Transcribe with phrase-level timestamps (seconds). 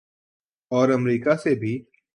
[0.71, 1.73] اورامریکہ سے بھی۔